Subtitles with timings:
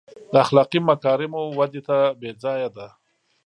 [0.31, 2.87] د اخلاقي مکارمو ودې تمه بې ځایه ده.